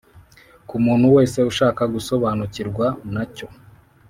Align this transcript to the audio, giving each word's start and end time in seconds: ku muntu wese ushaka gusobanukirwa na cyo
ku 0.67 0.75
muntu 0.85 1.05
wese 1.15 1.37
ushaka 1.51 1.81
gusobanukirwa 1.93 2.85
na 3.13 3.23
cyo 3.35 3.47